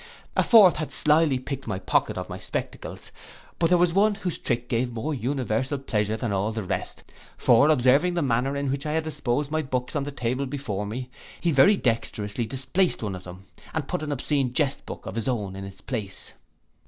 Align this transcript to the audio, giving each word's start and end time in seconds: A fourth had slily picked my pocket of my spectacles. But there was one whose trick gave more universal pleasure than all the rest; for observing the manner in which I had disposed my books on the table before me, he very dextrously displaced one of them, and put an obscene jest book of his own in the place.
A 0.35 0.41
fourth 0.41 0.77
had 0.77 0.91
slily 0.91 1.37
picked 1.37 1.67
my 1.67 1.77
pocket 1.77 2.17
of 2.17 2.27
my 2.27 2.39
spectacles. 2.39 3.11
But 3.59 3.69
there 3.69 3.77
was 3.77 3.93
one 3.93 4.15
whose 4.15 4.39
trick 4.39 4.67
gave 4.67 4.91
more 4.91 5.13
universal 5.13 5.77
pleasure 5.77 6.17
than 6.17 6.33
all 6.33 6.51
the 6.51 6.63
rest; 6.63 7.03
for 7.37 7.69
observing 7.69 8.15
the 8.15 8.23
manner 8.23 8.57
in 8.57 8.71
which 8.71 8.87
I 8.87 8.93
had 8.93 9.03
disposed 9.03 9.51
my 9.51 9.61
books 9.61 9.95
on 9.95 10.03
the 10.03 10.11
table 10.11 10.47
before 10.47 10.87
me, 10.87 11.11
he 11.39 11.51
very 11.51 11.77
dextrously 11.77 12.47
displaced 12.47 13.03
one 13.03 13.13
of 13.13 13.25
them, 13.25 13.45
and 13.75 13.87
put 13.87 14.01
an 14.01 14.11
obscene 14.11 14.53
jest 14.53 14.87
book 14.87 15.05
of 15.05 15.13
his 15.13 15.27
own 15.27 15.55
in 15.55 15.65
the 15.69 15.83
place. 15.83 16.33